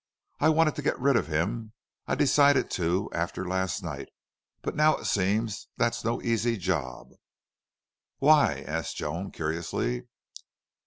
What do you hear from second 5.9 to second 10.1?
no easy job." "Why?" asked Joan, curiously.